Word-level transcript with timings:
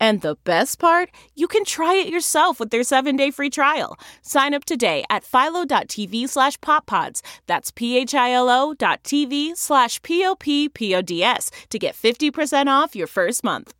And 0.00 0.22
the 0.22 0.36
best 0.44 0.78
part, 0.78 1.10
you 1.36 1.46
can 1.46 1.64
try 1.66 1.94
it 1.94 2.08
yourself 2.08 2.58
with 2.58 2.70
their 2.70 2.82
seven-day 2.82 3.30
free 3.30 3.50
trial. 3.50 3.98
Sign 4.22 4.54
up 4.54 4.64
today 4.64 5.04
at 5.10 5.24
philo.tv 5.24 6.26
slash 6.28 6.58
poppods. 6.60 7.20
That's 7.46 7.70
p-h-i-l-o 7.70 8.74
dot 8.74 9.02
tv 9.04 9.54
slash 9.56 10.00
p-o-p-p-o-d-s 10.02 11.50
to 11.68 11.78
get 11.78 11.94
50% 11.94 12.66
off 12.66 12.96
your 12.96 13.06
first 13.06 13.44
month. 13.44 13.74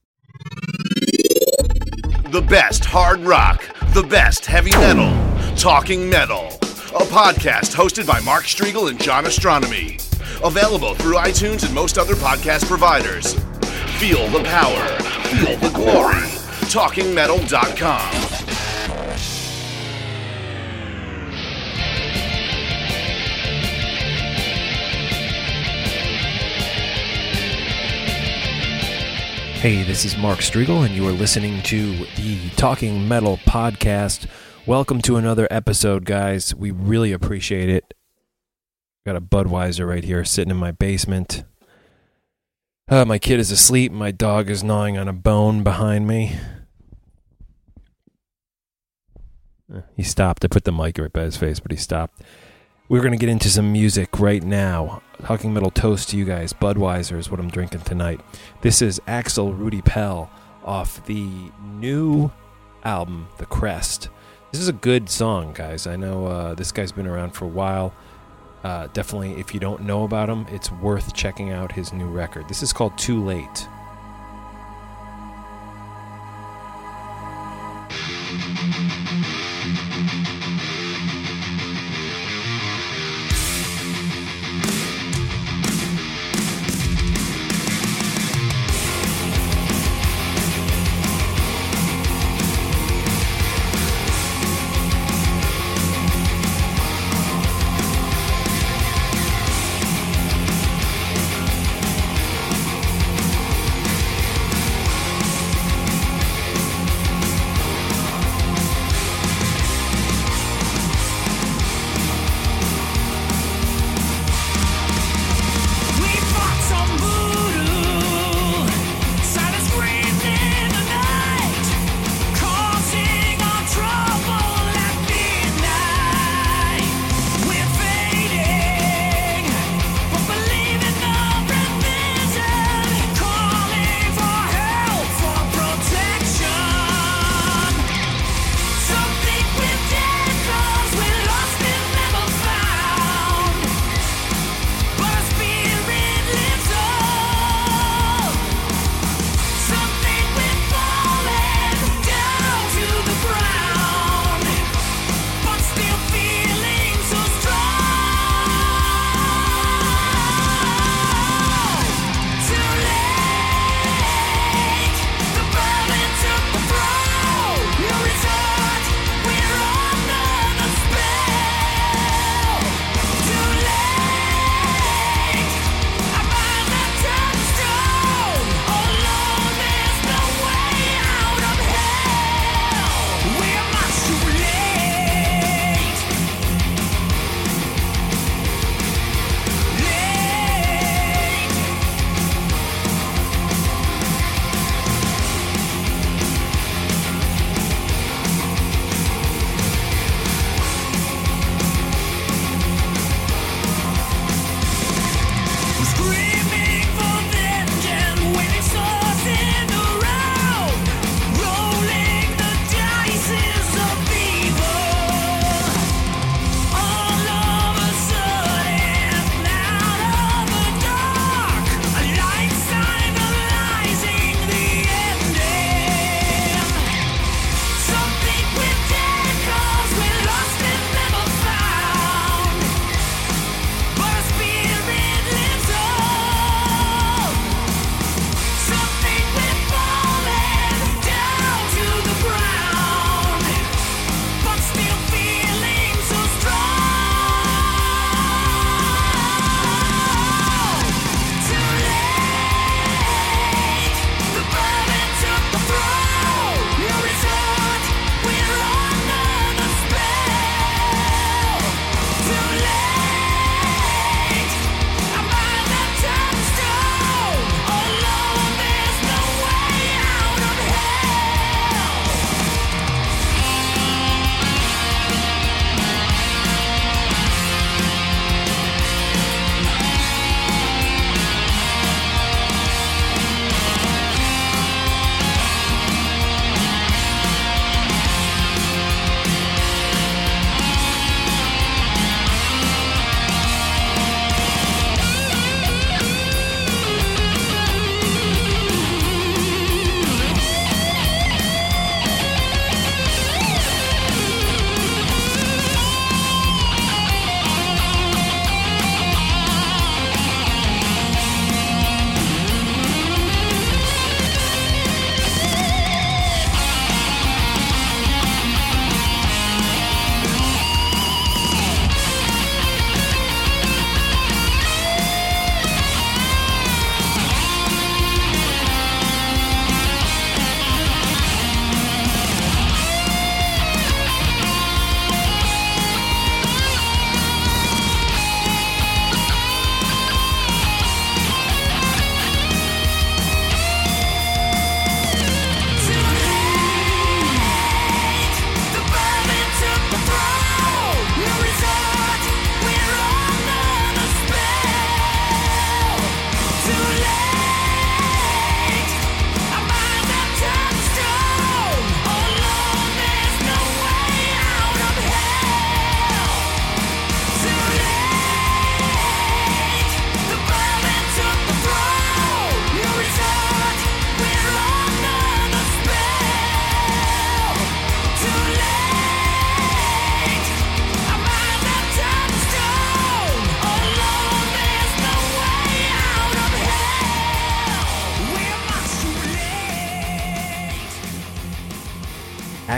The 2.30 2.44
best 2.46 2.84
hard 2.84 3.20
rock, 3.20 3.64
the 3.94 4.02
best 4.02 4.44
heavy 4.44 4.70
metal, 4.72 5.10
Talking 5.56 6.08
Metal, 6.08 6.46
a 6.46 7.04
podcast 7.06 7.74
hosted 7.74 8.06
by 8.06 8.20
Mark 8.20 8.44
Strigl 8.44 8.90
and 8.90 9.02
John 9.02 9.24
Ostronomy. 9.24 9.96
Available 10.44 10.94
through 10.94 11.14
iTunes 11.14 11.64
and 11.64 11.74
most 11.74 11.98
other 11.98 12.14
podcast 12.14 12.66
providers. 12.66 13.34
Feel 14.00 14.26
the 14.28 14.42
power, 14.44 14.86
feel 15.28 15.58
the 15.58 15.68
glory. 15.74 16.14
TalkingMetal.com. 16.70 18.00
Hey, 29.60 29.82
this 29.82 30.06
is 30.06 30.16
Mark 30.16 30.38
Strigl, 30.38 30.86
and 30.86 30.94
you 30.94 31.06
are 31.06 31.12
listening 31.12 31.62
to 31.64 32.06
the 32.16 32.48
Talking 32.56 33.06
Metal 33.06 33.36
Podcast. 33.46 34.26
Welcome 34.64 35.02
to 35.02 35.16
another 35.16 35.46
episode, 35.50 36.06
guys. 36.06 36.54
We 36.54 36.70
really 36.70 37.12
appreciate 37.12 37.68
it. 37.68 37.92
Got 39.04 39.16
a 39.16 39.20
Budweiser 39.20 39.86
right 39.86 40.04
here 40.04 40.24
sitting 40.24 40.50
in 40.50 40.56
my 40.56 40.72
basement. 40.72 41.44
Uh, 42.90 43.04
my 43.04 43.18
kid 43.18 43.38
is 43.38 43.52
asleep. 43.52 43.92
My 43.92 44.10
dog 44.10 44.50
is 44.50 44.64
gnawing 44.64 44.98
on 44.98 45.06
a 45.06 45.12
bone 45.12 45.62
behind 45.62 46.08
me. 46.08 46.36
Uh, 49.72 49.82
He 49.96 50.02
stopped. 50.02 50.44
I 50.44 50.48
put 50.48 50.64
the 50.64 50.72
mic 50.72 50.98
right 50.98 51.12
by 51.12 51.22
his 51.22 51.36
face, 51.36 51.60
but 51.60 51.70
he 51.70 51.76
stopped. 51.76 52.20
We're 52.88 52.98
going 53.00 53.12
to 53.12 53.16
get 53.18 53.28
into 53.28 53.48
some 53.48 53.72
music 53.72 54.18
right 54.18 54.42
now. 54.42 55.02
Talking 55.22 55.54
Metal 55.54 55.70
Toast 55.70 56.08
to 56.08 56.16
you 56.16 56.24
guys. 56.24 56.52
Budweiser 56.52 57.16
is 57.16 57.30
what 57.30 57.38
I'm 57.38 57.48
drinking 57.48 57.82
tonight. 57.82 58.20
This 58.62 58.82
is 58.82 59.00
Axel 59.06 59.52
Rudi 59.52 59.82
Pell 59.82 60.28
off 60.64 61.06
the 61.06 61.28
new 61.62 62.32
album, 62.82 63.28
The 63.38 63.46
Crest. 63.46 64.08
This 64.50 64.60
is 64.60 64.66
a 64.66 64.72
good 64.72 65.08
song, 65.08 65.52
guys. 65.52 65.86
I 65.86 65.94
know 65.94 66.26
uh, 66.26 66.54
this 66.56 66.72
guy's 66.72 66.90
been 66.90 67.06
around 67.06 67.30
for 67.30 67.44
a 67.44 67.48
while. 67.48 67.94
Uh, 68.62 68.88
definitely, 68.92 69.40
if 69.40 69.54
you 69.54 69.60
don't 69.60 69.82
know 69.82 70.04
about 70.04 70.28
him, 70.28 70.46
it's 70.50 70.70
worth 70.70 71.14
checking 71.14 71.50
out 71.50 71.72
his 71.72 71.92
new 71.92 72.08
record. 72.08 72.46
This 72.48 72.62
is 72.62 72.72
called 72.72 72.96
Too 72.98 73.22
Late. 73.24 73.68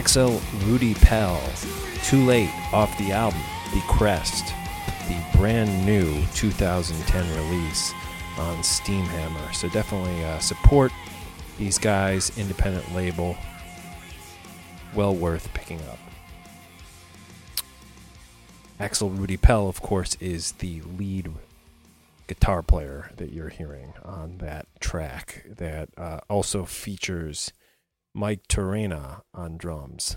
Axel 0.03 0.43
Rudi 0.65 0.95
Pell, 0.95 1.41
Too 2.03 2.27
Late 2.27 2.51
off 2.73 2.99
the 2.99 3.13
album 3.13 3.41
The 3.73 3.81
Crest, 3.87 4.45
the 5.07 5.25
brand 5.39 5.87
new 5.87 6.21
2010 6.35 7.37
release 7.37 7.93
on 8.37 8.57
Steamhammer. 8.59 9.55
So 9.55 9.69
definitely 9.69 10.25
uh, 10.25 10.41
support 10.41 10.91
these 11.57 11.79
guys, 11.79 12.37
independent 12.37 12.93
label. 12.93 13.37
Well 14.93 15.15
worth 15.15 15.55
picking 15.55 15.79
up. 15.83 16.01
Axel 18.81 19.09
Rudi 19.09 19.37
Pell, 19.37 19.69
of 19.69 19.83
course, 19.83 20.17
is 20.17 20.51
the 20.53 20.83
lead 20.99 21.31
guitar 22.27 22.65
player 22.65 23.13
that 23.19 23.33
you're 23.33 23.51
hearing 23.51 23.93
on 24.05 24.39
that 24.39 24.67
track 24.81 25.47
that 25.49 25.91
uh, 25.97 26.19
also 26.29 26.65
features 26.65 27.53
Mike 28.15 28.47
Terrana 28.49 29.23
on 29.35 29.57
drums. 29.57 30.17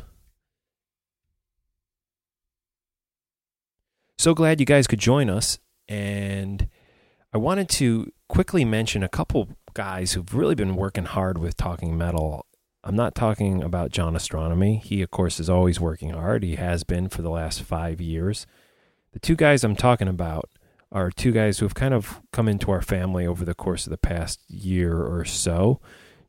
So 4.18 4.33
glad 4.33 4.59
you 4.59 4.65
guys 4.65 4.88
could 4.88 5.00
join 5.00 5.30
us. 5.30 5.59
And 5.88 6.68
I 7.33 7.38
wanted 7.38 7.69
to 7.69 8.12
quickly 8.27 8.65
mention 8.65 9.03
a 9.03 9.09
couple 9.09 9.50
guys 9.74 10.13
who've 10.13 10.33
really 10.33 10.56
been 10.56 10.75
working 10.75 11.06
hard 11.06 11.37
with 11.37 11.57
talking 11.57 11.97
metal. 11.97 12.45
I'm 12.83 12.95
not 12.95 13.16
talking 13.16 13.61
about 13.61 13.92
John 13.92 14.14
Ostronomy. 14.14 14.81
He, 14.81 15.02
of 15.02 15.11
course, 15.11 15.40
is 15.40 15.49
always 15.49 15.80
working 15.80 16.11
hard. 16.11 16.44
He 16.44 16.56
has 16.56 16.83
been 16.83 17.09
for 17.09 17.21
the 17.21 17.30
last 17.30 17.61
five 17.61 17.99
years. 17.99 18.47
The 19.14 19.19
two 19.19 19.35
guys 19.35 19.64
I'm 19.64 19.75
talking 19.75 20.07
about 20.07 20.49
are 20.92 21.11
two 21.11 21.31
guys 21.31 21.59
who 21.59 21.66
have 21.66 21.75
kind 21.75 21.94
of 21.94 22.21
come 22.31 22.47
into 22.47 22.71
our 22.71 22.81
family 22.81 23.28
over 23.28 23.44
the 23.44 23.56
course 23.56 23.85
of 23.85 23.92
the 23.92 23.97
past 23.97 24.42
year 24.47 25.04
or 25.04 25.25
so. 25.25 25.81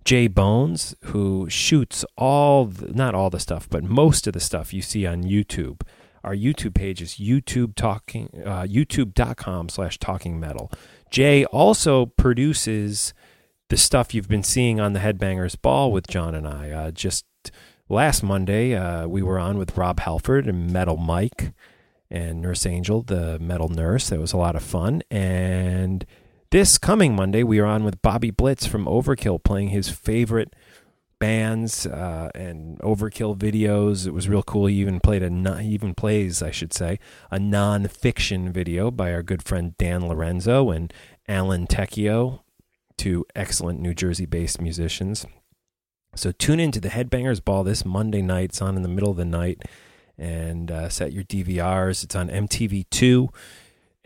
Jay 0.06 0.28
Bones, 0.28 0.94
who 1.06 1.50
shoots 1.50 2.04
all, 2.16 2.66
the, 2.66 2.92
not 2.92 3.16
all 3.16 3.28
the 3.28 3.40
stuff, 3.40 3.68
but 3.68 3.82
most 3.82 4.28
of 4.28 4.32
the 4.34 4.40
stuff 4.40 4.72
you 4.72 4.80
see 4.80 5.04
on 5.04 5.24
YouTube. 5.24 5.80
Our 6.22 6.34
YouTube 6.34 6.74
page 6.74 7.02
is 7.02 7.16
YouTube 7.16 7.74
talking, 7.74 8.30
uh, 8.46 8.62
youtube.com 8.62 9.68
slash 9.68 9.98
talking 9.98 10.38
metal. 10.38 10.70
Jay 11.10 11.44
also 11.46 12.06
produces 12.06 13.14
the 13.68 13.76
stuff 13.76 14.14
you've 14.14 14.28
been 14.28 14.44
seeing 14.44 14.78
on 14.78 14.92
the 14.92 15.00
Headbangers 15.00 15.60
Ball 15.60 15.90
with 15.90 16.06
John 16.06 16.36
and 16.36 16.46
I. 16.46 16.70
Uh, 16.70 16.90
just 16.92 17.24
last 17.88 18.22
Monday, 18.22 18.76
uh, 18.76 19.08
we 19.08 19.24
were 19.24 19.40
on 19.40 19.58
with 19.58 19.76
Rob 19.76 19.98
Halford 19.98 20.46
and 20.46 20.72
Metal 20.72 20.96
Mike 20.96 21.52
and 22.12 22.40
Nurse 22.40 22.64
Angel, 22.64 23.02
the 23.02 23.40
metal 23.40 23.68
nurse. 23.68 24.08
That 24.10 24.20
was 24.20 24.32
a 24.32 24.36
lot 24.36 24.54
of 24.54 24.62
fun. 24.62 25.02
And 25.10 26.06
this 26.50 26.78
coming 26.78 27.14
Monday, 27.14 27.42
we 27.42 27.58
are 27.58 27.66
on 27.66 27.84
with 27.84 28.02
Bobby 28.02 28.30
Blitz 28.30 28.66
from 28.66 28.86
Overkill 28.86 29.42
playing 29.42 29.68
his 29.68 29.88
favorite 29.88 30.54
bands 31.18 31.86
uh, 31.86 32.30
and 32.34 32.78
Overkill 32.80 33.36
videos. 33.36 34.06
It 34.06 34.12
was 34.12 34.28
real 34.28 34.42
cool. 34.42 34.66
He 34.66 34.76
even 34.76 35.00
played 35.00 35.22
a 35.22 35.60
he 35.60 35.70
even 35.70 35.94
plays, 35.94 36.42
I 36.42 36.50
should 36.50 36.72
say, 36.72 36.98
a 37.30 37.38
non-fiction 37.38 38.52
video 38.52 38.90
by 38.90 39.12
our 39.12 39.22
good 39.22 39.42
friend 39.42 39.76
Dan 39.78 40.08
Lorenzo 40.08 40.70
and 40.70 40.92
Alan 41.28 41.66
Tecchio, 41.66 42.40
two 42.96 43.24
excellent 43.34 43.80
New 43.80 43.94
Jersey-based 43.94 44.60
musicians. 44.60 45.26
So 46.14 46.32
tune 46.32 46.60
into 46.60 46.80
the 46.80 46.88
Headbangers 46.88 47.44
Ball 47.44 47.64
this 47.64 47.84
Monday 47.84 48.22
night. 48.22 48.50
It's 48.50 48.62
on 48.62 48.76
in 48.76 48.82
the 48.82 48.88
middle 48.88 49.10
of 49.10 49.16
the 49.16 49.24
night, 49.24 49.62
and 50.16 50.70
uh, 50.70 50.88
set 50.88 51.12
your 51.12 51.24
DVRs. 51.24 52.04
It's 52.04 52.16
on 52.16 52.28
MTV2. 52.28 53.28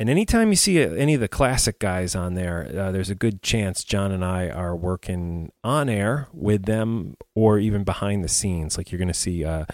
And 0.00 0.08
anytime 0.08 0.48
you 0.48 0.56
see 0.56 0.80
any 0.80 1.12
of 1.12 1.20
the 1.20 1.28
classic 1.28 1.78
guys 1.78 2.14
on 2.14 2.32
there, 2.32 2.66
uh, 2.74 2.90
there's 2.90 3.10
a 3.10 3.14
good 3.14 3.42
chance 3.42 3.84
John 3.84 4.12
and 4.12 4.24
I 4.24 4.48
are 4.48 4.74
working 4.74 5.52
on 5.62 5.90
air 5.90 6.28
with 6.32 6.64
them 6.64 7.18
or 7.34 7.58
even 7.58 7.84
behind 7.84 8.24
the 8.24 8.28
scenes. 8.28 8.78
Like 8.78 8.90
you're 8.90 8.98
going 8.98 9.08
to 9.08 9.14
see 9.14 9.44
uh, 9.44 9.66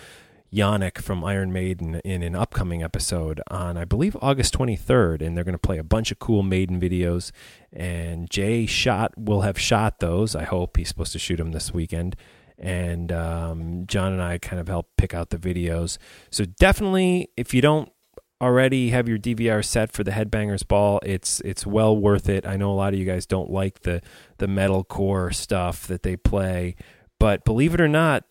Janick 0.52 0.98
from 0.98 1.22
Iron 1.22 1.52
Maiden 1.52 2.00
in 2.04 2.24
an 2.24 2.34
upcoming 2.34 2.82
episode 2.82 3.40
on, 3.52 3.76
I 3.76 3.84
believe, 3.84 4.16
August 4.20 4.52
23rd. 4.58 5.22
And 5.22 5.36
they're 5.36 5.44
going 5.44 5.52
to 5.52 5.58
play 5.58 5.78
a 5.78 5.84
bunch 5.84 6.10
of 6.10 6.18
cool 6.18 6.42
Maiden 6.42 6.80
videos. 6.80 7.30
And 7.72 8.28
Jay 8.28 8.66
shot 8.66 9.16
will 9.16 9.42
have 9.42 9.56
shot 9.56 10.00
those. 10.00 10.34
I 10.34 10.42
hope 10.42 10.76
he's 10.76 10.88
supposed 10.88 11.12
to 11.12 11.20
shoot 11.20 11.36
them 11.36 11.52
this 11.52 11.72
weekend. 11.72 12.16
And 12.58 13.12
um, 13.12 13.84
John 13.86 14.12
and 14.12 14.22
I 14.22 14.38
kind 14.38 14.58
of 14.58 14.66
help 14.66 14.88
pick 14.96 15.14
out 15.14 15.30
the 15.30 15.38
videos. 15.38 15.98
So 16.30 16.44
definitely, 16.46 17.30
if 17.36 17.54
you 17.54 17.60
don't 17.60 17.92
already 18.40 18.90
have 18.90 19.08
your 19.08 19.18
DVR 19.18 19.64
set 19.64 19.92
for 19.92 20.04
the 20.04 20.10
Headbangers 20.10 20.66
Ball, 20.66 21.00
it's 21.04 21.40
it's 21.40 21.66
well 21.66 21.96
worth 21.96 22.28
it. 22.28 22.46
I 22.46 22.56
know 22.56 22.70
a 22.70 22.74
lot 22.74 22.92
of 22.92 22.98
you 22.98 23.06
guys 23.06 23.26
don't 23.26 23.50
like 23.50 23.80
the 23.80 24.02
the 24.38 24.46
metalcore 24.46 25.34
stuff 25.34 25.86
that 25.86 26.02
they 26.02 26.16
play, 26.16 26.76
but 27.18 27.44
believe 27.44 27.74
it 27.74 27.80
or 27.80 27.88
not, 27.88 28.24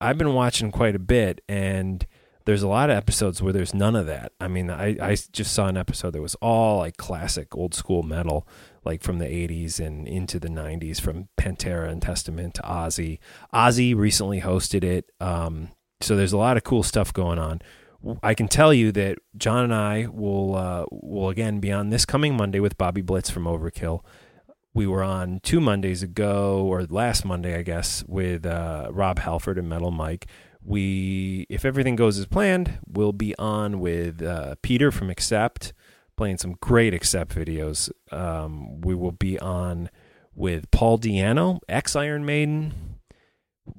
I've 0.00 0.18
been 0.18 0.34
watching 0.34 0.70
quite 0.70 0.94
a 0.94 1.00
bit 1.00 1.40
and 1.48 2.06
there's 2.46 2.62
a 2.62 2.68
lot 2.68 2.90
of 2.90 2.96
episodes 2.96 3.42
where 3.42 3.52
there's 3.52 3.74
none 3.74 3.96
of 3.96 4.06
that. 4.06 4.30
I 4.40 4.46
mean, 4.46 4.70
I, 4.70 4.96
I 5.02 5.16
just 5.32 5.52
saw 5.52 5.66
an 5.66 5.76
episode 5.76 6.12
that 6.12 6.22
was 6.22 6.36
all 6.36 6.78
like 6.78 6.96
classic 6.96 7.56
old 7.56 7.74
school 7.74 8.04
metal, 8.04 8.46
like 8.84 9.02
from 9.02 9.18
the 9.18 9.26
80s 9.26 9.84
and 9.84 10.06
into 10.06 10.38
the 10.38 10.48
90s, 10.48 11.00
from 11.00 11.28
Pantera 11.36 11.90
and 11.90 12.00
Testament 12.00 12.54
to 12.54 12.62
Ozzy. 12.62 13.18
Ozzy 13.52 13.96
recently 13.96 14.42
hosted 14.42 14.84
it. 14.84 15.10
Um, 15.20 15.70
so 16.00 16.14
there's 16.14 16.32
a 16.32 16.38
lot 16.38 16.56
of 16.56 16.62
cool 16.62 16.84
stuff 16.84 17.12
going 17.12 17.40
on. 17.40 17.60
I 18.22 18.34
can 18.34 18.48
tell 18.48 18.72
you 18.72 18.92
that 18.92 19.18
John 19.36 19.64
and 19.64 19.74
I 19.74 20.06
will 20.10 20.54
uh, 20.54 20.84
will 20.90 21.28
again 21.28 21.60
be 21.60 21.72
on 21.72 21.90
this 21.90 22.04
coming 22.04 22.36
Monday 22.36 22.60
with 22.60 22.78
Bobby 22.78 23.02
Blitz 23.02 23.30
from 23.30 23.44
Overkill. 23.44 24.04
We 24.74 24.86
were 24.86 25.02
on 25.02 25.40
two 25.42 25.60
Mondays 25.60 26.02
ago, 26.02 26.60
or 26.66 26.84
last 26.84 27.24
Monday, 27.24 27.58
I 27.58 27.62
guess, 27.62 28.04
with 28.06 28.44
uh, 28.44 28.88
Rob 28.92 29.20
Halford 29.20 29.56
and 29.56 29.68
Metal 29.68 29.90
Mike. 29.90 30.26
We, 30.62 31.46
if 31.48 31.64
everything 31.64 31.96
goes 31.96 32.18
as 32.18 32.26
planned, 32.26 32.78
we'll 32.86 33.12
be 33.12 33.34
on 33.38 33.80
with 33.80 34.22
uh, 34.22 34.56
Peter 34.62 34.90
from 34.90 35.08
Accept, 35.08 35.72
playing 36.16 36.38
some 36.38 36.56
great 36.60 36.92
Accept 36.92 37.34
videos. 37.34 37.90
Um, 38.12 38.80
we 38.82 38.94
will 38.94 39.12
be 39.12 39.38
on 39.38 39.88
with 40.34 40.70
Paul 40.70 40.98
Di'Anno, 40.98 41.60
ex 41.68 41.96
Iron 41.96 42.26
Maiden, 42.26 42.74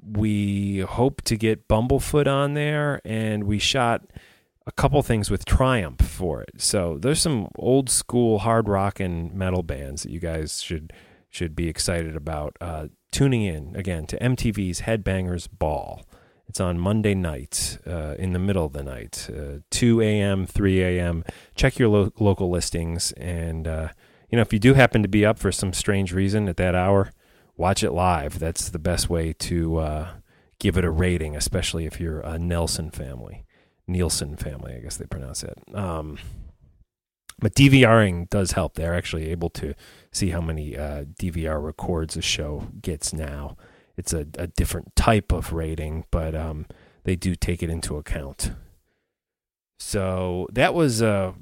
we 0.02 0.80
hope 0.80 1.22
to 1.22 1.36
get 1.36 1.68
Bumblefoot 1.68 2.26
on 2.26 2.54
there, 2.54 3.00
and 3.04 3.44
we 3.44 3.58
shot 3.58 4.02
a 4.66 4.72
couple 4.72 5.02
things 5.02 5.30
with 5.30 5.44
Triumph 5.44 6.02
for 6.02 6.42
it. 6.42 6.50
So 6.58 6.98
there's 7.00 7.20
some 7.20 7.48
old 7.56 7.88
school 7.88 8.40
hard 8.40 8.68
rock 8.68 9.00
and 9.00 9.32
metal 9.32 9.62
bands 9.62 10.02
that 10.02 10.12
you 10.12 10.20
guys 10.20 10.62
should 10.62 10.92
should 11.30 11.54
be 11.54 11.68
excited 11.68 12.16
about. 12.16 12.56
Uh, 12.60 12.88
tuning 13.10 13.42
in 13.42 13.74
again 13.74 14.06
to 14.06 14.18
MTV's 14.18 14.82
Headbangers 14.82 15.48
Ball. 15.50 16.04
It's 16.46 16.60
on 16.60 16.78
Monday 16.78 17.14
night, 17.14 17.78
uh, 17.86 18.14
in 18.18 18.32
the 18.32 18.38
middle 18.38 18.64
of 18.64 18.72
the 18.72 18.82
night, 18.82 19.28
uh, 19.30 19.58
2 19.70 20.00
a.m., 20.00 20.46
3 20.46 20.82
a.m. 20.82 21.24
Check 21.54 21.78
your 21.78 21.88
lo- 21.88 22.12
local 22.18 22.48
listings, 22.48 23.12
and 23.12 23.68
uh, 23.68 23.88
you 24.30 24.36
know 24.36 24.42
if 24.42 24.52
you 24.52 24.58
do 24.58 24.72
happen 24.74 25.02
to 25.02 25.08
be 25.08 25.26
up 25.26 25.38
for 25.38 25.52
some 25.52 25.74
strange 25.74 26.12
reason 26.14 26.48
at 26.48 26.56
that 26.56 26.74
hour, 26.74 27.10
watch 27.58 27.82
it 27.82 27.90
live. 27.90 28.38
That's 28.38 28.70
the 28.70 28.78
best 28.78 29.10
way 29.10 29.34
to 29.34 29.76
uh, 29.78 30.08
give 30.58 30.78
it 30.78 30.84
a 30.84 30.90
rating, 30.90 31.36
especially 31.36 31.84
if 31.84 32.00
you're 32.00 32.20
a 32.20 32.38
Nelson 32.38 32.90
family, 32.90 33.44
Nielsen 33.86 34.36
family, 34.36 34.76
I 34.76 34.78
guess 34.78 34.96
they 34.96 35.04
pronounce 35.04 35.42
it. 35.42 35.58
Um, 35.74 36.18
but 37.40 37.54
DVRing 37.54 38.30
does 38.30 38.52
help. 38.52 38.74
They're 38.74 38.94
actually 38.94 39.30
able 39.30 39.50
to 39.50 39.74
see 40.10 40.30
how 40.30 40.40
many 40.40 40.76
uh, 40.76 41.04
DVR 41.20 41.62
records 41.62 42.16
a 42.16 42.22
show 42.22 42.68
gets 42.80 43.12
now. 43.12 43.56
It's 43.96 44.12
a, 44.12 44.26
a 44.38 44.46
different 44.46 44.94
type 44.96 45.32
of 45.32 45.52
rating, 45.52 46.04
but 46.10 46.34
um, 46.34 46.66
they 47.04 47.16
do 47.16 47.34
take 47.34 47.62
it 47.62 47.70
into 47.70 47.96
account. 47.96 48.52
So 49.78 50.48
that 50.52 50.74
was 50.74 51.02
uh, 51.02 51.32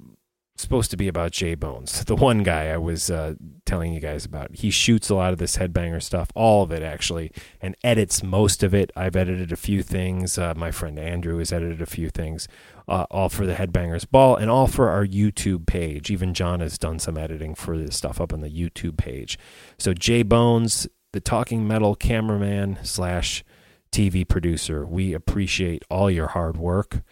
supposed 0.62 0.90
to 0.90 0.96
be 0.96 1.08
about 1.08 1.32
Jay 1.32 1.54
Bones, 1.54 2.04
the 2.06 2.16
one 2.16 2.42
guy 2.42 2.68
I 2.68 2.76
was 2.78 3.10
uh, 3.10 3.34
telling 3.64 3.92
you 3.92 4.00
guys 4.00 4.24
about. 4.24 4.54
He 4.54 4.70
shoots 4.70 5.08
a 5.10 5.14
lot 5.14 5.32
of 5.32 5.38
this 5.38 5.56
headbanger 5.56 6.02
stuff, 6.02 6.30
all 6.34 6.62
of 6.62 6.72
it 6.72 6.82
actually, 6.82 7.32
and 7.60 7.76
edits 7.84 8.22
most 8.22 8.62
of 8.62 8.74
it. 8.74 8.90
I've 8.96 9.16
edited 9.16 9.52
a 9.52 9.56
few 9.56 9.82
things. 9.82 10.38
Uh, 10.38 10.54
my 10.56 10.70
friend 10.70 10.98
Andrew 10.98 11.38
has 11.38 11.52
edited 11.52 11.82
a 11.82 11.86
few 11.86 12.10
things, 12.10 12.48
uh, 12.88 13.06
all 13.10 13.28
for 13.28 13.46
the 13.46 13.54
Headbangers 13.54 14.08
Ball 14.10 14.36
and 14.36 14.50
all 14.50 14.66
for 14.66 14.88
our 14.88 15.06
YouTube 15.06 15.66
page. 15.66 16.10
Even 16.10 16.34
John 16.34 16.60
has 16.60 16.78
done 16.78 16.98
some 16.98 17.18
editing 17.18 17.54
for 17.54 17.76
this 17.76 17.96
stuff 17.96 18.20
up 18.20 18.32
on 18.32 18.40
the 18.40 18.50
YouTube 18.50 18.96
page. 18.96 19.38
So 19.78 19.92
Jay 19.92 20.22
Bones, 20.22 20.86
the 21.12 21.20
Talking 21.20 21.66
Metal 21.66 21.94
cameraman 21.94 22.78
slash 22.82 23.44
TV 23.92 24.26
producer, 24.26 24.86
we 24.86 25.14
appreciate 25.14 25.84
all 25.88 26.10
your 26.10 26.28
hard 26.28 26.56
work. 26.56 27.02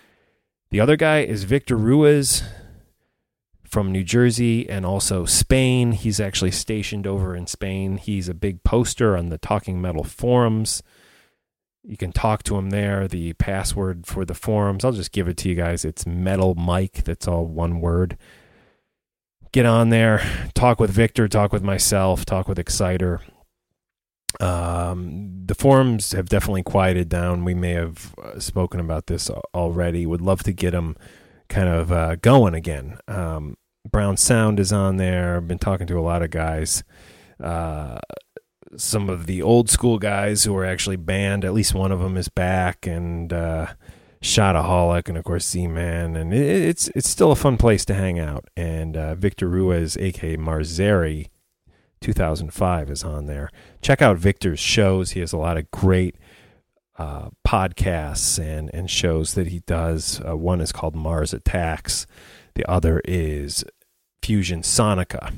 The 0.71 0.81
other 0.81 0.97
guy 0.97 1.21
is 1.21 1.45
Victor 1.45 1.77
Ruiz 1.77 2.43
from 3.75 3.91
New 3.91 4.05
Jersey 4.05 4.71
and 4.71 4.87
also 4.87 5.25
Spain. 5.25 5.91
He's 5.91 6.21
actually 6.21 6.53
stationed 6.53 7.09
over 7.09 7.35
in 7.35 7.49
Spain. 7.49 7.97
He's 7.97 8.29
a 8.29 8.33
big 8.33 8.63
poster 8.63 9.17
on 9.17 9.31
the 9.31 9.37
Talking 9.37 9.81
Metal 9.81 10.05
forums. 10.05 10.81
You 11.83 11.97
can 11.97 12.13
talk 12.13 12.45
to 12.45 12.57
him 12.57 12.71
there. 12.71 13.09
The 13.09 13.33
password 13.33 14.07
for 14.07 14.25
the 14.25 14.33
forums, 14.33 14.85
I'll 14.85 14.93
just 14.93 15.11
give 15.11 15.27
it 15.27 15.37
to 15.39 15.49
you 15.49 15.57
guys. 15.57 15.85
It's 15.85 16.07
Metal 16.07 16.55
Mike. 16.55 17.03
That's 17.03 17.27
all 17.27 17.47
one 17.47 17.81
word. 17.81 18.17
Get 19.51 19.67
on 19.67 19.89
there, 19.89 20.23
talk 20.55 20.79
with 20.79 20.93
Victor, 20.93 21.27
talk 21.27 21.53
with 21.53 21.65
myself, 21.65 22.25
talk 22.25 22.47
with 22.47 22.61
Exciter. 22.61 23.23
Um, 24.39 25.47
the 25.47 25.57
forums 25.57 26.13
have 26.13 26.29
definitely 26.29 26.63
quieted 26.63 27.09
down. 27.09 27.45
We 27.45 27.55
may 27.55 27.73
have 27.73 28.15
uh, 28.23 28.39
spoken 28.39 28.79
about 28.79 29.09
this 29.09 29.31
already. 29.53 30.07
Would 30.07 30.21
love 30.21 30.45
to 30.45 30.53
get 30.53 30.71
them 30.71 30.97
kind 31.49 31.69
of 31.69 31.91
uh, 31.91 32.15
going 32.17 32.55
again. 32.55 32.99
Um, 33.09 33.57
Brown 33.91 34.17
Sound 34.17 34.59
is 34.59 34.73
on 34.73 34.97
there. 34.97 35.37
I've 35.37 35.49
been 35.49 35.59
talking 35.59 35.87
to 35.87 35.99
a 35.99 36.03
lot 36.03 36.23
of 36.23 36.31
guys. 36.31 36.85
Uh, 37.43 38.01
some 38.77 39.09
of 39.09 39.27
the 39.27 39.43
old 39.43 39.71
school 39.71 39.99
guys 39.99 40.45
who 40.45 40.57
are 40.57 40.65
actually 40.65 40.97
banned. 40.97 41.45
At 41.45 41.55
least 41.55 41.75
one 41.75 41.93
of 41.93 42.01
them 42.01 42.17
is 42.17 42.29
back, 42.29 42.87
and 42.87 43.33
uh, 43.33 43.69
Shotaholic, 44.23 45.09
and 45.09 45.19
of 45.19 45.25
course 45.25 45.49
Z 45.49 45.67
Man, 45.69 46.17
and 46.17 46.33
it, 46.33 46.47
it's 46.47 46.89
it's 46.89 47.09
still 47.09 47.31
a 47.31 47.37
fun 47.37 47.57
place 47.57 47.85
to 47.87 47.95
hang 47.95 48.19
out. 48.19 48.47
And 48.57 48.97
uh, 48.97 49.15
Victor 49.15 49.49
Ruiz, 49.49 49.97
aka 49.97 50.37
Marzeri, 50.37 51.29
2005 52.01 52.91
is 52.91 53.05
on 53.05 53.27
there. 53.27 53.51
Check 53.81 54.03
out 54.03 54.17
Victor's 54.17 54.61
shows. 54.61 55.13
He 55.13 55.21
has 55.21 55.33
a 55.33 55.39
lot 55.39 55.57
of 55.57 55.71
great 55.71 56.17
uh, 56.99 57.31
podcasts 57.47 58.39
and, 58.39 58.71
and 58.75 58.91
shows 58.91 59.35
that 59.35 59.49
he 59.49 59.61
does. 59.61 60.21
Uh, 60.27 60.37
one 60.37 60.61
is 60.61 60.73
called 60.73 60.95
Mars 60.95 61.33
Attacks, 61.33 62.07
the 62.55 62.69
other 62.71 63.01
is 63.05 63.65
Fusion 64.23 64.63
Sonica, 64.63 65.35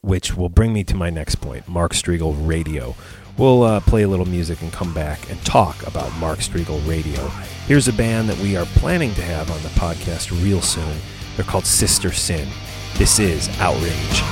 which 0.00 0.36
will 0.36 0.48
bring 0.48 0.72
me 0.72 0.84
to 0.84 0.96
my 0.96 1.10
next 1.10 1.36
point 1.36 1.66
Mark 1.68 1.92
Strigl 1.92 2.34
Radio. 2.46 2.94
We'll 3.36 3.64
uh, 3.64 3.80
play 3.80 4.02
a 4.02 4.08
little 4.08 4.26
music 4.26 4.62
and 4.62 4.72
come 4.72 4.94
back 4.94 5.28
and 5.30 5.44
talk 5.44 5.84
about 5.86 6.14
Mark 6.18 6.38
Strigl 6.38 6.86
Radio. 6.86 7.26
Here's 7.66 7.88
a 7.88 7.92
band 7.92 8.28
that 8.28 8.38
we 8.38 8.56
are 8.56 8.66
planning 8.66 9.12
to 9.14 9.22
have 9.22 9.50
on 9.50 9.60
the 9.62 9.68
podcast 9.70 10.30
real 10.42 10.60
soon. 10.60 10.98
They're 11.34 11.44
called 11.44 11.66
Sister 11.66 12.12
Sin. 12.12 12.48
This 12.96 13.18
is 13.18 13.48
Outrage. 13.58 14.22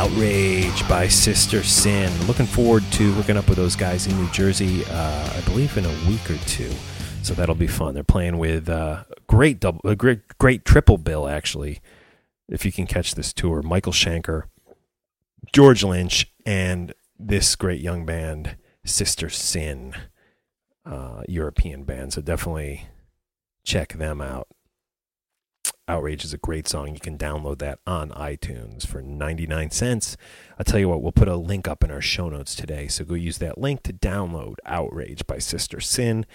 Outrage 0.00 0.88
by 0.88 1.08
Sister 1.08 1.62
Sin. 1.62 2.10
Looking 2.26 2.46
forward 2.46 2.82
to 2.92 3.12
hooking 3.12 3.36
up 3.36 3.46
with 3.50 3.58
those 3.58 3.76
guys 3.76 4.06
in 4.06 4.16
New 4.16 4.30
Jersey, 4.30 4.82
uh, 4.86 5.32
I 5.36 5.42
believe 5.42 5.76
in 5.76 5.84
a 5.84 6.08
week 6.08 6.30
or 6.30 6.38
two. 6.46 6.70
So 7.22 7.34
that'll 7.34 7.54
be 7.54 7.66
fun. 7.66 7.92
They're 7.92 8.02
playing 8.02 8.38
with 8.38 8.70
uh, 8.70 9.04
great 9.26 9.60
double, 9.60 9.82
a 9.84 9.94
great 9.94 10.38
great 10.38 10.64
triple 10.64 10.96
bill 10.96 11.28
actually. 11.28 11.80
If 12.48 12.64
you 12.64 12.72
can 12.72 12.86
catch 12.86 13.14
this 13.14 13.34
tour, 13.34 13.60
Michael 13.60 13.92
Schenker, 13.92 14.44
George 15.52 15.84
Lynch, 15.84 16.32
and 16.46 16.94
this 17.18 17.54
great 17.54 17.82
young 17.82 18.06
band, 18.06 18.56
Sister 18.86 19.28
Sin, 19.28 19.92
uh, 20.86 21.24
European 21.28 21.84
band. 21.84 22.14
So 22.14 22.22
definitely 22.22 22.86
check 23.64 23.92
them 23.92 24.22
out. 24.22 24.48
Outrage 25.90 26.24
is 26.24 26.32
a 26.32 26.38
great 26.38 26.68
song. 26.68 26.94
You 26.94 27.00
can 27.00 27.18
download 27.18 27.58
that 27.58 27.80
on 27.86 28.10
iTunes 28.10 28.86
for 28.86 29.02
99 29.02 29.70
cents. 29.70 30.16
I'll 30.58 30.64
tell 30.64 30.78
you 30.78 30.88
what, 30.88 31.02
we'll 31.02 31.10
put 31.10 31.26
a 31.26 31.36
link 31.36 31.66
up 31.66 31.82
in 31.82 31.90
our 31.90 32.00
show 32.00 32.28
notes 32.28 32.54
today. 32.54 32.86
So 32.86 33.04
go 33.04 33.14
use 33.14 33.38
that 33.38 33.58
link 33.58 33.82
to 33.84 33.92
download 33.92 34.54
Outrage 34.64 35.26
by 35.26 35.38
Sister 35.38 35.80
Sin. 35.80 36.26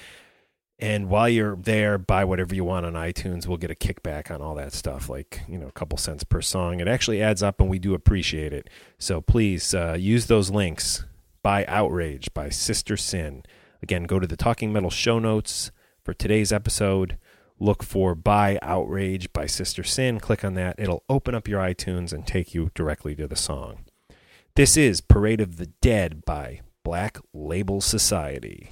And 0.77 1.07
while 1.07 1.29
you're 1.29 1.55
there, 1.55 1.97
buy 1.97 2.25
whatever 2.25 2.53
you 2.53 2.65
want 2.65 2.85
on 2.85 2.93
iTunes. 2.93 3.47
We'll 3.47 3.57
get 3.57 3.71
a 3.71 3.75
kickback 3.75 4.29
on 4.29 4.41
all 4.41 4.55
that 4.55 4.73
stuff, 4.73 5.07
like, 5.07 5.41
you 5.47 5.57
know, 5.57 5.67
a 5.67 5.71
couple 5.71 5.97
cents 5.97 6.25
per 6.25 6.41
song. 6.41 6.81
It 6.81 6.89
actually 6.89 7.21
adds 7.21 7.41
up 7.41 7.61
and 7.61 7.69
we 7.69 7.79
do 7.79 7.93
appreciate 7.93 8.51
it. 8.51 8.69
So 8.97 9.21
please 9.21 9.73
uh, 9.73 9.95
use 9.97 10.25
those 10.25 10.51
links. 10.51 11.05
Buy 11.43 11.63
Outrage 11.67 12.33
by 12.33 12.49
Sister 12.49 12.97
Sin. 12.97 13.43
Again, 13.81 14.03
go 14.03 14.19
to 14.19 14.27
the 14.27 14.35
Talking 14.35 14.73
Metal 14.73 14.89
show 14.89 15.17
notes 15.17 15.71
for 16.03 16.13
today's 16.13 16.51
episode 16.51 17.17
look 17.59 17.83
for 17.83 18.15
By 18.15 18.59
Outrage 18.61 19.31
by 19.33 19.45
Sister 19.45 19.83
Sin. 19.83 20.19
Click 20.19 20.43
on 20.43 20.53
that. 20.55 20.75
It'll 20.77 21.03
open 21.09 21.35
up 21.35 21.47
your 21.47 21.61
iTunes 21.61 22.11
and 22.11 22.25
take 22.25 22.53
you 22.53 22.71
directly 22.75 23.15
to 23.15 23.27
the 23.27 23.35
song. 23.35 23.85
This 24.55 24.77
is 24.77 25.01
Parade 25.01 25.41
of 25.41 25.57
the 25.57 25.67
Dead 25.81 26.23
by 26.25 26.61
Black 26.83 27.17
Label 27.33 27.81
Society. 27.81 28.71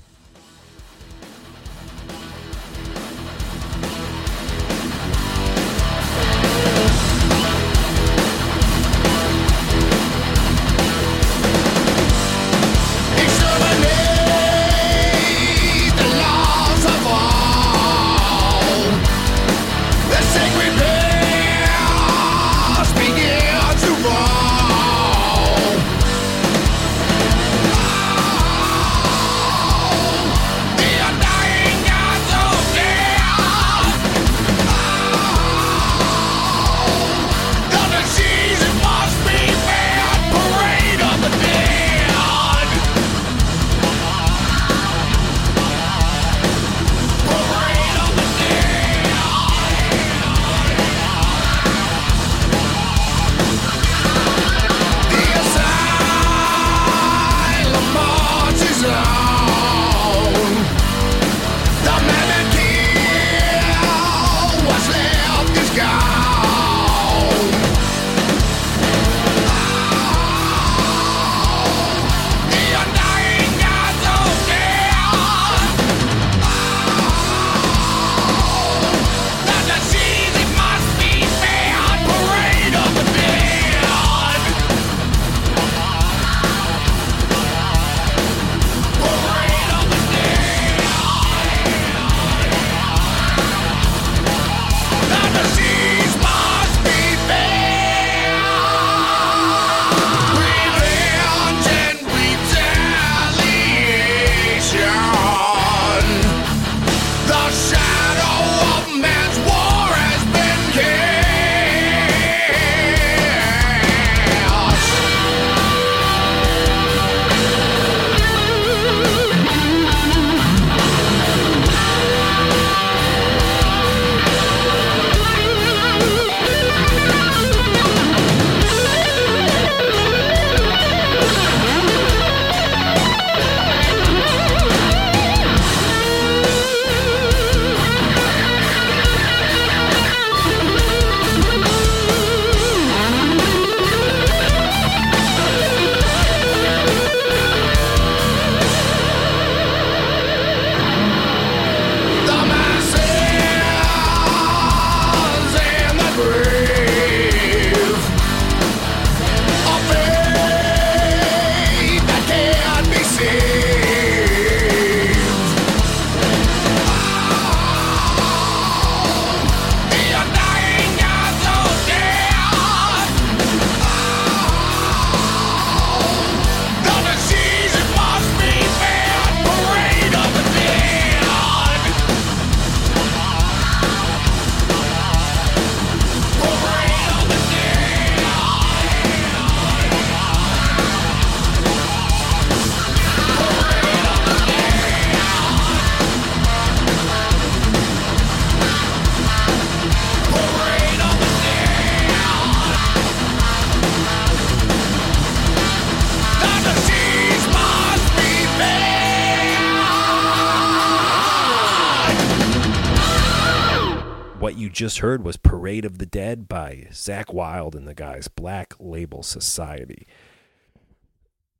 Just 214.74 215.00
heard 215.00 215.24
was 215.24 215.38
Parade 215.38 215.86
of 215.86 216.00
the 216.00 216.06
Dead 216.08 216.50
by 216.50 216.88
Zakk 216.90 217.32
Wylde 217.32 217.76
and 217.76 217.88
the 217.88 217.94
guys 217.94 218.28
Black 218.28 218.74
Label 218.80 219.22
Society. 219.22 220.08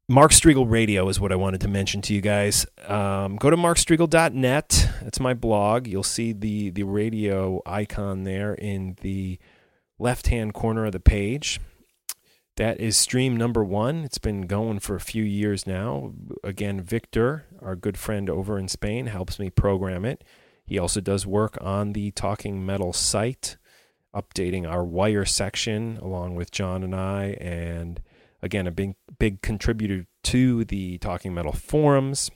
Mark 0.10 0.32
Strigl 0.32 0.70
Radio 0.70 1.08
is 1.10 1.20
what 1.20 1.32
I 1.32 1.36
wanted 1.36 1.62
to 1.62 1.68
mention 1.68 2.02
to 2.02 2.14
you 2.16 2.22
guys. 2.22 2.66
Um, 2.88 3.36
go 3.36 3.52
to 3.52 3.56
markstrigl.net. 3.56 4.90
That's 5.04 5.20
my 5.20 5.36
blog. 5.36 5.86
You'll 5.86 6.02
see 6.02 6.34
the, 6.34 6.72
the 6.72 6.84
radio 6.84 7.62
icon 7.68 8.24
there 8.24 8.56
in 8.56 8.98
the 9.02 9.38
left 10.00 10.28
hand 10.28 10.56
corner 10.56 10.86
of 10.86 10.92
the 10.92 11.00
page. 11.00 11.62
That 12.58 12.80
is 12.80 12.98
stream 12.98 13.38
number 13.38 13.64
one. 13.64 14.04
It's 14.04 14.18
been 14.18 14.48
going 14.48 14.80
for 14.80 14.96
a 14.96 15.00
few 15.00 15.24
years 15.24 15.68
now. 15.68 16.14
Again, 16.44 16.82
Victor, 16.82 17.46
our 17.62 17.76
good 17.76 18.00
friend 18.00 18.28
over 18.28 18.58
in 18.58 18.68
Spain, 18.68 19.06
helps 19.06 19.38
me 19.38 19.52
program 19.52 20.04
it. 20.04 20.24
He 20.66 20.80
also 20.80 21.02
does 21.02 21.26
work 21.26 21.58
on 21.62 21.94
the 21.94 22.12
Talking 22.12 22.66
Metal 22.66 22.94
site, 22.94 23.58
updating 24.16 24.70
our 24.70 24.84
wire 24.84 25.26
section 25.26 25.98
along 25.98 26.36
with 26.36 26.52
John 26.52 26.84
and 26.84 26.96
I. 26.96 27.38
And 27.42 28.02
again, 28.42 28.68
a 28.68 28.72
big, 28.72 28.96
big 29.20 29.42
contributor 29.42 30.08
to 30.24 30.64
the 30.66 30.98
Talking 31.00 31.34
Metal 31.34 31.52
forums. 31.52 32.32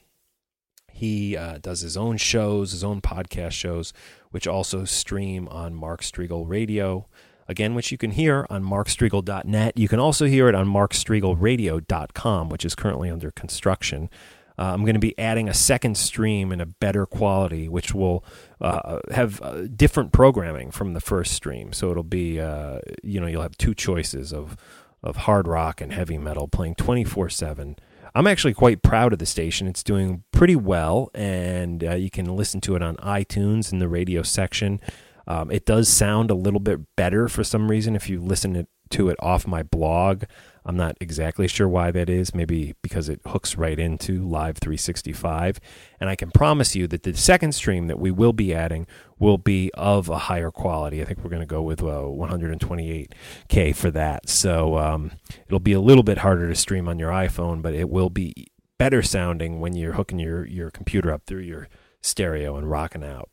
He 0.92 1.38
uh, 1.38 1.60
does 1.60 1.82
his 1.82 1.96
own 1.96 2.18
shows, 2.18 2.72
his 2.72 2.84
own 2.84 3.02
podcast 3.02 3.52
shows, 3.52 3.94
which 4.32 4.48
also 4.48 4.84
stream 4.84 5.48
on 5.50 5.76
Mark 5.76 6.02
Strigl 6.02 6.48
Radio. 6.48 7.08
Again, 7.48 7.76
which 7.76 7.92
you 7.92 7.98
can 7.98 8.12
hear 8.12 8.46
on 8.50 8.64
markstrigl.net. 8.64 9.78
You 9.78 9.88
can 9.88 10.00
also 10.00 10.26
hear 10.26 10.50
it 10.50 10.56
on 10.56 10.68
markstriglradio.com, 10.68 12.50
which 12.50 12.66
is 12.66 12.76
currently 12.76 13.10
under 13.10 13.32
construction. 13.32 14.10
Uh, 14.58 14.74
I'm 14.74 14.82
going 14.82 14.96
to 14.96 15.00
be 15.00 15.18
adding 15.20 15.48
a 15.48 15.54
second 15.54 15.98
stream 15.98 16.52
in 16.52 16.60
a 16.60 16.66
better 16.66 17.06
quality, 17.06 17.68
which 17.70 17.94
will 17.94 18.26
uh, 18.60 19.00
have 19.12 19.42
uh, 19.42 19.68
different 19.68 20.12
programming 20.12 20.72
from 20.72 20.94
the 20.94 21.00
first 21.00 21.34
stream. 21.34 21.74
So 21.74 21.92
it'll 21.92 22.04
be, 22.04 22.40
uh, 22.40 22.80
you 23.04 23.20
know, 23.20 23.28
you'll 23.28 23.44
have 23.44 23.58
two 23.58 23.76
choices 23.76 24.34
of 24.34 24.58
of 25.04 25.16
hard 25.16 25.48
rock 25.48 25.80
and 25.80 25.94
heavy 25.94 26.18
metal 26.18 26.48
playing 26.48 26.76
24 26.76 27.30
seven. 27.30 27.76
I'm 28.16 28.26
actually 28.26 28.56
quite 28.56 28.82
proud 28.82 29.14
of 29.14 29.20
the 29.20 29.28
station. 29.28 29.68
It's 29.68 29.84
doing 29.84 30.24
pretty 30.32 30.56
well, 30.56 31.12
and 31.14 31.84
uh, 31.84 31.94
you 31.94 32.10
can 32.10 32.36
listen 32.36 32.62
to 32.62 32.76
it 32.76 32.82
on 32.82 32.96
iTunes 32.98 33.72
in 33.72 33.78
the 33.78 33.88
radio 33.88 34.24
section. 34.24 34.82
Um, 35.28 35.52
it 35.52 35.66
does 35.66 35.88
sound 35.88 36.32
a 36.32 36.36
little 36.36 36.60
bit 36.60 36.80
better 36.96 37.28
for 37.28 37.44
some 37.44 37.70
reason 37.70 37.96
if 37.96 38.10
you 38.10 38.20
listen 38.20 38.66
to 38.90 39.10
it 39.10 39.18
off 39.20 39.46
my 39.46 39.62
blog. 39.62 40.24
I'm 40.68 40.76
not 40.76 40.98
exactly 41.00 41.48
sure 41.48 41.70
why 41.70 41.92
that 41.92 42.10
is. 42.10 42.36
Maybe 42.36 42.76
because 42.84 43.08
it 43.08 43.22
hooks 43.26 43.56
right 43.56 43.80
into 43.80 44.28
Live 44.28 44.58
365. 44.58 45.62
And 46.00 46.10
I 46.10 46.18
can 46.18 46.30
promise 46.30 46.76
you 46.76 46.88
that 46.88 47.04
the 47.04 47.14
second 47.14 47.54
stream 47.54 47.88
that 47.88 48.00
we 48.00 48.12
will 48.12 48.34
be 48.34 48.54
adding 48.54 48.86
will 49.18 49.38
be 49.38 49.72
of 49.76 50.10
a 50.10 50.18
higher 50.18 50.52
quality. 50.52 51.02
I 51.02 51.06
think 51.06 51.24
we're 51.24 51.30
going 51.30 51.42
to 51.42 51.46
go 51.46 51.62
with 51.62 51.82
uh, 51.82 51.86
128K 51.86 53.74
for 53.76 53.90
that. 53.92 54.28
So 54.28 54.78
um, 54.78 55.14
it'll 55.48 55.60
be 55.60 55.72
a 55.72 55.80
little 55.80 56.04
bit 56.04 56.18
harder 56.18 56.50
to 56.50 56.56
stream 56.56 56.90
on 56.90 57.00
your 57.00 57.12
iPhone, 57.12 57.62
but 57.62 57.74
it 57.74 57.90
will 57.90 58.10
be 58.10 58.48
better 58.78 59.02
sounding 59.02 59.62
when 59.62 59.74
you're 59.74 59.94
hooking 59.94 60.20
your, 60.20 60.46
your 60.46 60.70
computer 60.70 61.14
up 61.14 61.24
through 61.26 61.42
your 61.42 61.70
stereo 62.02 62.58
and 62.58 62.70
rocking 62.70 63.06
out. 63.06 63.30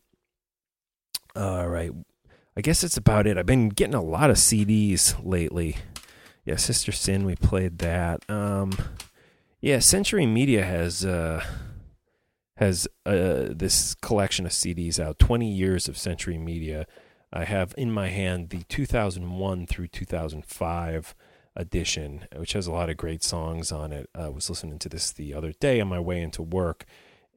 All 1.35 1.69
right. 1.69 1.91
I 2.57 2.61
guess 2.61 2.83
that's 2.83 2.97
about 2.97 3.27
it. 3.27 3.37
I've 3.37 3.45
been 3.45 3.71
getting 3.71 3.97
a 3.97 4.03
lot 4.03 4.31
of 4.31 4.37
CDs 4.37 5.17
lately 5.21 5.79
yeah, 6.45 6.57
Sister 6.57 6.93
Sin, 6.93 7.25
we 7.25 7.37
played 7.37 7.79
that. 7.79 8.29
Um, 8.29 8.73
yeah, 9.61 9.79
Century 9.79 10.27
Media 10.27 10.65
has 10.65 11.05
uh, 11.05 11.43
has 12.57 12.87
uh, 13.07 13.49
this 13.49 13.95
collection 13.95 14.45
of 14.45 14.53
CDs 14.53 15.01
out. 15.01 15.19
Twenty 15.19 15.51
years 15.51 15.89
of 15.89 15.97
Century 15.97 16.39
Media. 16.39 16.87
I 17.33 17.45
have 17.45 17.75
in 17.77 17.91
my 17.91 18.11
hand 18.11 18.51
the 18.51 18.63
2001 18.69 19.67
through 19.67 19.89
2005 19.89 21.15
edition, 21.57 22.29
which 22.37 22.53
has 22.53 22.69
a 22.69 22.73
lot 22.73 22.89
of 22.89 22.97
great 22.97 23.25
songs 23.25 23.73
on 23.73 23.93
it. 23.93 24.09
I 24.15 24.29
was 24.29 24.49
listening 24.49 24.79
to 24.79 24.89
this 24.89 25.11
the 25.11 25.35
other 25.35 25.51
day 25.51 25.81
on 25.81 25.89
my 25.89 25.99
way 25.99 26.23
into 26.23 26.43
work, 26.43 26.85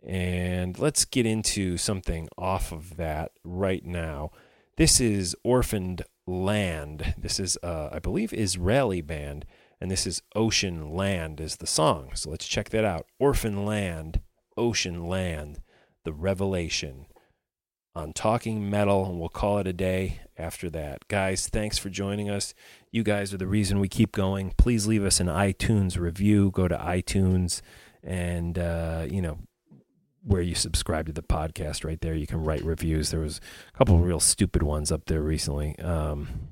and 0.05 0.77
let's 0.77 1.05
get 1.05 1.25
into 1.25 1.77
something 1.77 2.29
off 2.37 2.71
of 2.71 2.97
that 2.97 3.31
right 3.43 3.83
now. 3.83 4.29
This 4.75 4.99
is 4.99 5.35
Orphaned 5.43 6.03
Land. 6.27 7.15
This 7.17 7.39
is, 7.39 7.57
uh, 7.63 7.89
I 7.91 7.99
believe, 7.99 8.33
Israeli 8.33 9.01
band, 9.01 9.45
and 9.79 9.89
this 9.89 10.05
is 10.05 10.21
Ocean 10.35 10.93
Land 10.93 11.39
is 11.39 11.55
the 11.57 11.67
song. 11.67 12.11
So 12.15 12.29
let's 12.29 12.47
check 12.47 12.69
that 12.69 12.83
out. 12.83 13.07
Orphan 13.17 13.65
Land, 13.65 14.21
Ocean 14.57 15.07
Land, 15.07 15.61
the 16.03 16.13
Revelation 16.13 17.05
on 17.95 18.13
Talking 18.13 18.69
Metal, 18.69 19.05
and 19.05 19.19
we'll 19.19 19.29
call 19.29 19.57
it 19.57 19.67
a 19.67 19.73
day 19.73 20.21
after 20.37 20.69
that. 20.69 21.07
Guys, 21.07 21.47
thanks 21.47 21.77
for 21.77 21.89
joining 21.89 22.29
us. 22.29 22.53
You 22.91 23.03
guys 23.03 23.33
are 23.33 23.37
the 23.37 23.47
reason 23.47 23.79
we 23.79 23.87
keep 23.87 24.11
going. 24.11 24.53
Please 24.57 24.85
leave 24.85 25.03
us 25.03 25.19
an 25.19 25.27
iTunes 25.27 25.97
review. 25.97 26.51
Go 26.51 26.67
to 26.67 26.77
iTunes 26.77 27.61
and, 28.03 28.59
uh, 28.59 29.07
you 29.09 29.21
know, 29.21 29.39
where 30.27 30.41
you 30.41 30.55
subscribe 30.55 31.07
to 31.07 31.13
the 31.13 31.23
podcast 31.23 31.85
right 31.85 31.99
there. 32.01 32.13
You 32.13 32.27
can 32.27 32.43
write 32.43 32.63
reviews. 32.63 33.11
There 33.11 33.21
was 33.21 33.39
a 33.73 33.77
couple 33.77 33.95
of 33.95 34.03
real 34.03 34.19
stupid 34.19 34.61
ones 34.61 34.91
up 34.91 35.05
there 35.05 35.21
recently. 35.21 35.77
Um, 35.79 36.49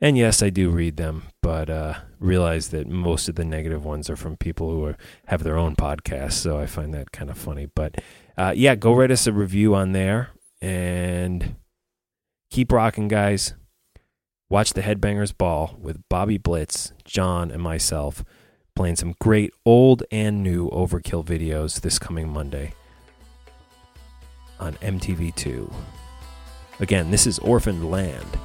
and 0.00 0.16
yes 0.16 0.42
i 0.42 0.50
do 0.50 0.70
read 0.70 0.96
them 0.96 1.24
but 1.42 1.70
uh, 1.70 1.94
realize 2.18 2.68
that 2.68 2.86
most 2.86 3.28
of 3.28 3.34
the 3.36 3.44
negative 3.44 3.84
ones 3.84 4.10
are 4.10 4.16
from 4.16 4.36
people 4.36 4.70
who 4.70 4.84
are, 4.84 4.96
have 5.26 5.42
their 5.42 5.56
own 5.56 5.76
podcasts 5.76 6.34
so 6.34 6.58
i 6.58 6.66
find 6.66 6.92
that 6.92 7.12
kind 7.12 7.30
of 7.30 7.38
funny. 7.38 7.66
But 7.74 8.00
uh, 8.36 8.52
yeah 8.56 8.74
go 8.74 8.94
write 8.94 9.10
us 9.10 9.26
a 9.26 9.32
review 9.32 9.74
on 9.74 9.92
there 9.92 10.30
and 10.60 11.56
keep 12.50 12.72
rocking 12.72 13.08
guys. 13.08 13.54
Watch 14.48 14.72
the 14.72 14.82
headbangers 14.82 15.36
ball 15.36 15.76
with 15.80 16.00
bobby 16.08 16.38
blitz 16.38 16.92
john 17.04 17.50
and 17.50 17.62
myself 17.62 18.22
playing 18.76 18.96
some 18.96 19.14
great 19.20 19.52
old 19.64 20.04
and 20.10 20.42
new 20.42 20.68
overkill 20.70 21.24
videos 21.24 21.80
this 21.80 21.98
coming 21.98 22.28
monday 22.28 22.72
on 24.60 24.74
MTV2. 24.74 25.72
Again, 26.80 27.10
this 27.10 27.26
is 27.26 27.38
Orphaned 27.38 27.90
Land. 27.90 28.38